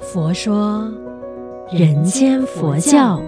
[0.00, 0.90] 佛说
[1.70, 3.20] 人间佛教。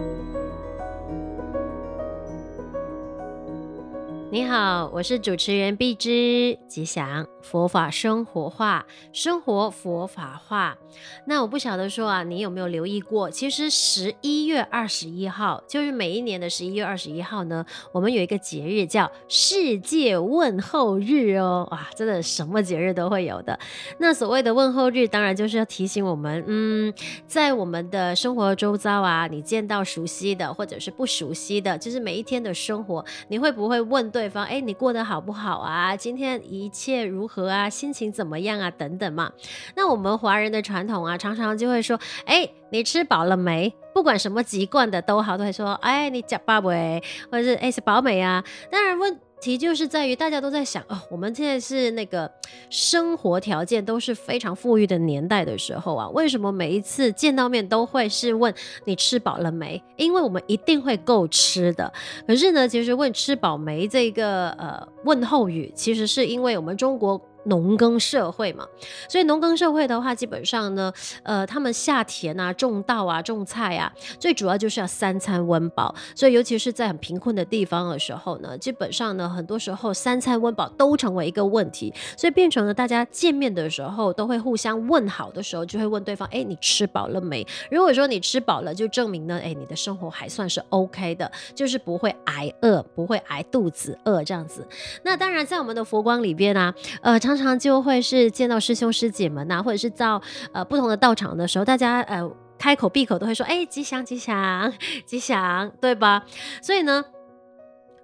[4.35, 10.77] 你好，我是主持人碧芝，吉祥佛法生活化，生活佛法化。
[11.25, 13.31] 那我不晓得说啊，你有没有留意过？
[13.31, 21.69] 其实十一月二十一号，就是每一年的十一月二十一号呢，我们有一个节日叫世界问候日哦。
[21.71, 23.57] 哇，真的什么节日都会有的。
[23.99, 26.93] 那所谓的问候日，当然就是要提醒我们，嗯，
[27.29, 34.24] 在我们的生活周遭啊，你见到熟悉的或者是不熟悉的，就是每一天的生活，你会不会问对？
[34.25, 35.95] 对方，哎，你过得好不好啊？
[35.95, 37.69] 今天一切如何啊？
[37.69, 38.71] 心情怎么样啊？
[38.71, 39.31] 等等嘛。
[39.77, 43.73] 那我们华人的传统啊，常常就会说，哎，你吃饱了没？
[43.95, 47.01] 不管什么籍贯的都好，都会说，哎，你吃饱没？
[47.31, 48.43] 或者是哎，是饱没啊？
[48.69, 49.17] 当然问。
[49.41, 52.31] 题就是在于大家都在想哦，我们现在是那个
[52.71, 58.55] 生活条件都是非常富裕的年代的时候啊，为什么每一次见到面都会是问
[58.87, 59.83] 你吃饱了没？
[59.97, 61.93] 因为我们一定会够吃的。
[62.27, 67.21] 可是呢，其实问吃饱没这个呃问候语，其实是因为我们中国。
[67.45, 68.67] 农耕社会嘛，
[69.09, 70.93] 所以农耕社会的话，基本上呢，
[71.23, 75.95] 呃，他们下田啊、种稻啊、种菜啊，最主要就是要三餐温饱。
[76.15, 87.47] 所以，尤其是在很贫困的地方的时候呢，基本上呢，很多时候三餐温饱都成为一个问题，所以变成了大家见面的时候都会互相问好的时候，就会问对方：哎，你吃饱了没？
[87.71, 94.67] 如果说你吃饱了，就证明呢，哎，你的生活还算是 OK 的，就是不会挨饿，不会挨肚子饿这样子。
[95.03, 100.21] 那当然，在我们的佛光里边啊，呃，常常常就会是见到师兄师姐们呐、或者是到
[100.53, 104.73] 呃不同的道场的时候，大家呃开口闭口都会说，哎，吉祥吉祥
[105.07, 106.25] 吉祥，对吧？
[106.63, 107.05] 所以呢。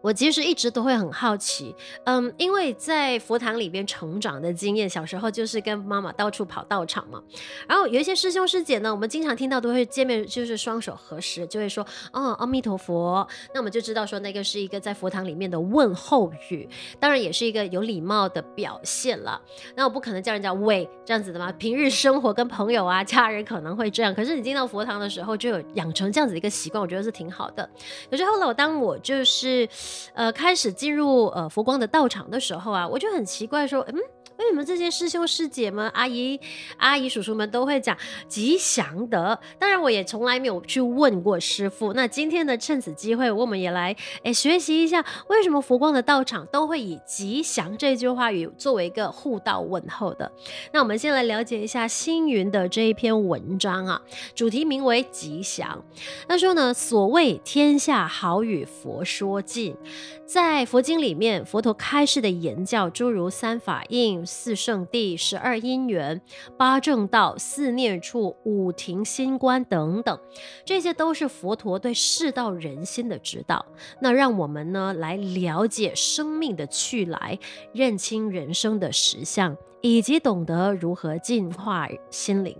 [0.02, 7.22] 我其实一直都会很好奇，嗯，因为在佛堂里边成长的经验，小时候就是跟妈妈到处跑道场嘛。
[7.68, 13.26] 然后有一些师兄师姐呢，我们经常听到都会见面，就是双手合十，就会说哦，阿弥陀佛。
[13.52, 16.66] 那我们就知道说那个是一个在佛堂里面的问候语，
[16.98, 19.38] 当然也是一个有礼貌的表现了。
[19.74, 21.52] 那我不可能叫人家喂这样子的嘛。
[21.52, 27.68] 平日生活跟朋友啊、家人可能会这样，可是你进到佛堂的时候就有养成这样子的一个习惯，我觉得是挺好的。
[28.10, 29.68] 可是后来我当我就是。
[30.14, 33.94] 呃，开始进入呃佛光的道场的时候啊，我就很奇怪说，嗯。
[34.40, 36.40] 为什么这些师兄师姐们、阿姨、
[36.78, 37.94] 阿姨、叔叔们都会讲
[38.26, 39.38] 吉祥的？
[39.58, 41.92] 当然，我也从来没有去问过师傅。
[41.92, 50.32] 那今天呢，趁此机会，我们也来诶学习一下，为什么佛光的道场都会以吉祥这句话语作为一个护道问候的？
[50.72, 54.00] 那我们先来了解一下星云的这一篇文章啊，
[54.34, 55.84] 主题名为吉祥。
[56.26, 59.76] 他说呢，所谓天下好语佛说尽，
[60.26, 64.24] 在佛经里面，佛陀开示的言教，诸如三法印。
[64.24, 66.20] 四圣谛、十二因缘、
[66.56, 70.18] 八正道、四念处、五停心观等等，
[70.64, 73.64] 这些都是佛陀对世道人心的指导。
[74.00, 77.38] 那让我们呢来了解生命的去来，
[77.72, 82.56] 认清人生的实相，以及懂得如何净化心灵。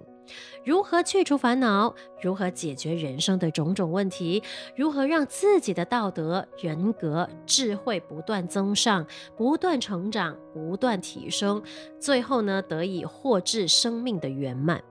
[0.62, 1.94] 如何去除烦恼？
[2.20, 4.42] 如何解决人生的种种问题？
[4.76, 9.06] 如何让自己的道德、人格、智慧不断增上、
[9.36, 11.62] 不断成长、不断提升，
[11.98, 14.82] 最后呢，得以获至生命的圆满？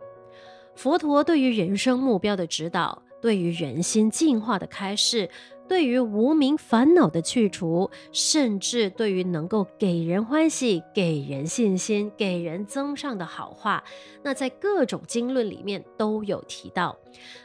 [0.75, 5.29] 佛陀对于人生目标的指导，对于人心进化的开示。
[5.69, 13.83] 对于无名烦恼的去除，甚至对于能够给人欢喜、给人信心、给人增上的好话，
[14.23, 16.97] 那在各种经论里面都有提到。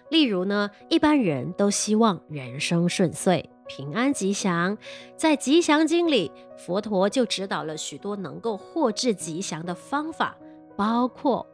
[0.09, 4.79] 例如呢，一般人都希望人生顺遂、平安吉祥，
[5.17, 10.35] 在《吉祥经》里，佛陀就指导了许多能够获致吉祥的方法，
[10.77, 11.47] 包括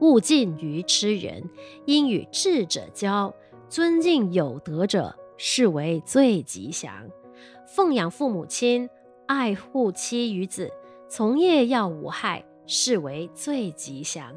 [0.00, 1.44] 勿近愚痴人，
[1.84, 3.34] 应与智者交，
[3.68, 5.14] 尊敬有德者。
[5.36, 7.08] 视为最吉祥，
[7.66, 8.88] 奉养父母亲，
[9.26, 10.70] 爱护妻与子，
[11.08, 14.32] 从业要无害，视为最吉祥。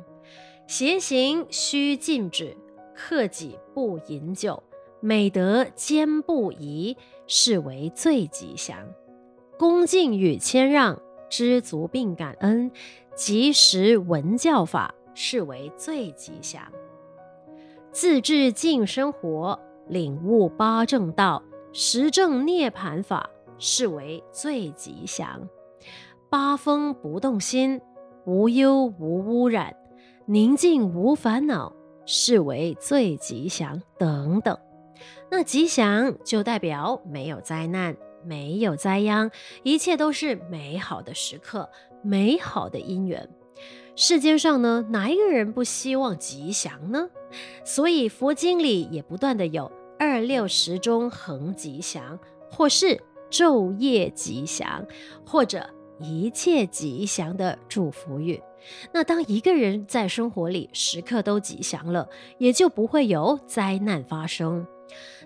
[0.68, 2.56] 邪行须禁止，
[2.94, 4.62] 克己不饮酒，
[5.00, 6.96] 美德坚不移，
[7.28, 8.78] 视为最吉祥。
[9.58, 12.72] 恭敬与谦让，知足并感恩，
[13.16, 16.62] 及时闻教法，视为最吉祥。
[17.92, 19.60] 自制净生活。
[19.90, 21.44] 领悟八正道，
[21.74, 25.50] 实证涅槃法，视为最吉祥。
[26.30, 27.82] 八风不动心，
[28.26, 29.76] 无忧无污染，
[30.28, 31.74] 宁静无烦恼，
[32.06, 33.82] 视为最吉祥。
[33.98, 34.58] 等等，
[35.32, 39.32] 那吉祥就代表没有灾难，没有灾殃，
[39.64, 41.68] 一切都是美好的时刻，
[42.04, 43.28] 美好的因缘。
[43.96, 47.10] 世间上呢，哪一个人不希望吉祥呢？
[47.66, 49.70] 所以佛经里也不断的有
[50.00, 52.18] 二六时中恒吉祥，
[52.50, 53.00] 或是
[53.30, 54.84] 昼夜吉祥，
[55.26, 55.70] 或者
[56.00, 58.42] 一切吉祥的祝福语。
[58.94, 64.66] 那当一个人在生活里时刻都吉祥了，也就不会有灾难发生。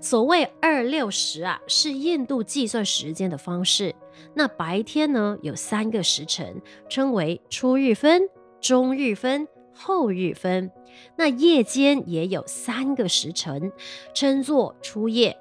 [0.02, 3.96] 所谓二六时啊，是印度计算时间的方式。
[4.34, 8.24] 那白天呢，有三个时辰，称为初日分。
[8.60, 10.72] 中日分、后日分，
[11.18, 13.72] 那夜间也有三个时辰，
[14.14, 15.38] 称作初夜、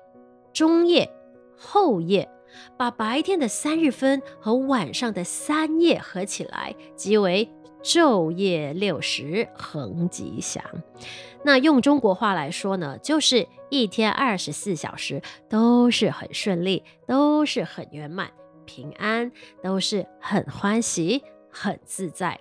[0.52, 1.10] 中夜、
[1.56, 2.28] 后夜。
[2.76, 7.50] 把白天的三日分和晚上的三夜合起来，即为
[7.82, 10.62] 昼夜六时恒吉祥。
[11.44, 18.30] 那用中国话来说呢，就是一天二十四小时都是很顺利，都是很圆满、
[18.66, 19.32] 平安，
[19.62, 22.38] 都是很欢喜、很自在。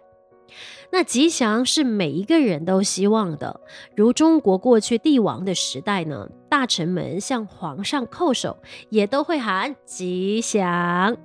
[0.92, 3.62] 那吉祥是每一个人都希望的，
[3.96, 11.18] 如中国过去帝王的时代呢，大臣们向皇上叩首，也都会喊吉祥。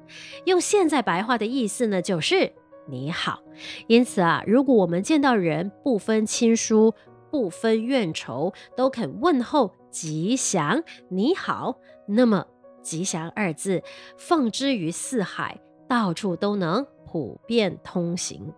[0.44, 2.52] 用现在白话的意思呢，就是
[2.88, 3.42] 你好。
[3.88, 6.94] 因此啊，如果我们见到人不分亲疏、
[7.30, 11.76] 不分怨仇，都肯问候吉祥你好，
[12.06, 12.46] 那么
[12.82, 13.82] 吉祥二字
[14.16, 18.52] 放之于四海，到处都能普遍通行。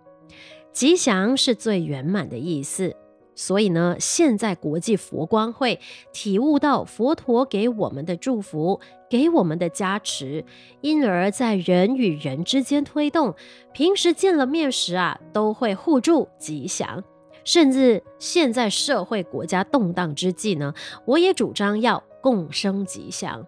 [0.73, 2.95] 吉祥是最圆满的意思，
[3.35, 5.81] 所以呢，现在国际佛光会
[6.13, 8.81] 体悟到佛陀给我们的祝福，
[9.11, 10.45] 给我们的加持，
[10.81, 13.35] 因而在人与人之间推动，
[13.73, 17.03] 平时见了面时啊，都会互助吉祥，
[17.45, 20.75] 甚至现在社会国家动荡之际呢，
[21.07, 23.47] 我也主张要共生吉祥。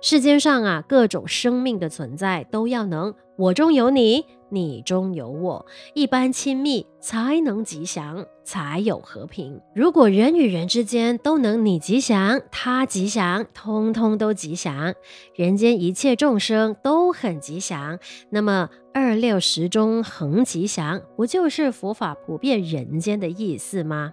[0.00, 5.64] 世间上啊，各种生命的存在都要能我中有你，你中有我，
[5.94, 9.60] 一般亲密才能吉祥，才有和平。
[9.74, 14.94] 如果人与人之间都能你吉祥，他吉祥，通通都吉祥，
[15.34, 17.98] 人间一切众生都很吉祥，
[18.30, 24.12] 那么二六十中恒吉祥，不就是佛法普遍人间的意思吗？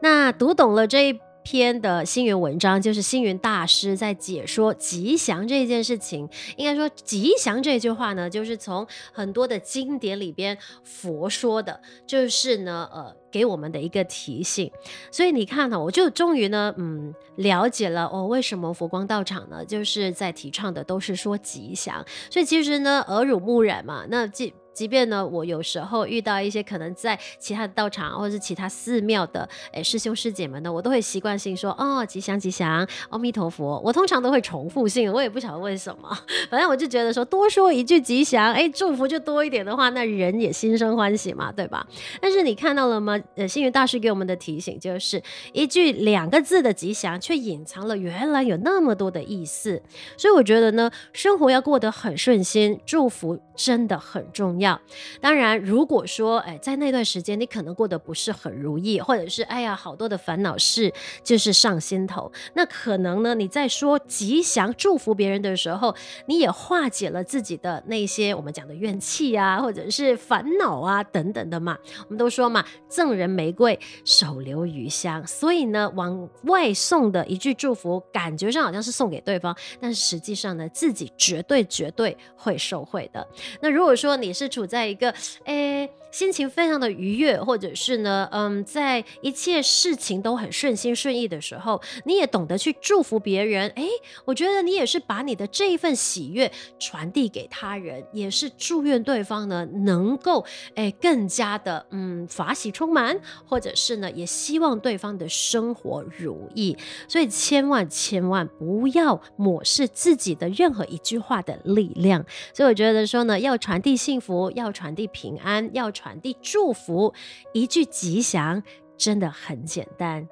[0.00, 1.20] 那读懂了这一。
[1.42, 6.28] 篇的星云文章，就是星云大师在解说吉祥这件事情。
[6.56, 14.70] 应该说，吉祥这句话呢，就是从很多的经典里边佛说的，就是呢，呃，给我们的一个提醒。
[15.10, 22.04] 所以你看呢，我就终于呢，嗯，了解了哦，为什么佛光道场呢，就是在提倡的都是说吉祥。
[22.30, 24.52] 所以其实呢，耳濡目染嘛，那这。
[24.72, 33.80] 即便呢，我有时候遇到一些可能在其他的道场或者是其他寺庙的诶师兄师姐们呢，我都会习惯性说哦，吉祥吉祥，阿弥陀佛。
[33.84, 36.08] 我通常都会重复性，我也不晓得为什么，
[36.50, 41.86] 反正我就觉得说多说一句吉祥，哎，祝福就多一点的话，那人也心生欢喜嘛，对吧？
[42.20, 43.20] 但是你看到了吗？
[43.34, 49.82] 呃，星云大师给我们的提醒就是一句两个字的吉祥，却隐藏了原来有那么多的意思。
[50.16, 54.59] 所以我觉得呢，生活要过得很顺心，祝福真的很重要。
[54.60, 54.80] 要
[55.20, 60.92] 当然，如果说，哎，在那段时间你可能过得不是很如意，或者是哎呀，好多的烦恼事
[61.24, 65.94] 就是上心头，那可能呢，你在说吉祥祝福别人的时候，
[66.26, 71.76] 你也化解了自己的那些我们讲的怨气啊，或者是烦恼啊等等的嘛。
[72.04, 75.26] 我们都说嘛，赠人玫瑰，手留余香。
[75.26, 83.26] 所以呢，往外送的一句祝福，感觉上好像是送给对方，但是实际上呢，自己绝对绝对会受惠的。
[83.60, 85.14] 那如果说你是处在一个，
[85.44, 85.88] 诶。
[86.10, 93.68] 心情非常的愉悦，或者是呢，嗯，在一切事情都很顺心顺意的时候，你也懂得去祝福别人。
[93.76, 93.86] 诶，
[94.24, 96.50] 我觉得你也是把你的这一份喜悦
[96.80, 106.76] 传递给他人，也是祝愿对方呢能够诶更加的嗯法喜充满，或者是呢也希望对方的生活如意。
[107.06, 112.24] 所以千万千万不要抹视自己的任何一句话的力量。
[112.52, 115.88] 所以我觉得说呢，要传递幸福，要传递平安，要。
[116.00, 117.12] 传递祝福，
[117.52, 118.62] 一句吉祥
[118.96, 120.26] 真的很简单。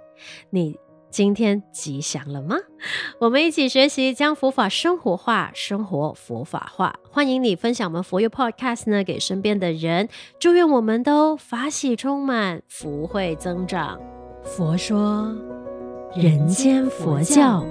[0.48, 0.78] 你
[1.10, 2.56] 今天吉祥了吗？
[3.20, 6.94] 我们一起学习，将佛法生活化，生活佛法化。
[7.10, 10.08] 欢迎你分享我们佛佑 Podcast 呢，给身边的人。
[10.38, 14.00] 祝愿我们都法喜充满，福慧增长。
[14.42, 15.36] 佛说，
[16.14, 17.62] 人间佛教。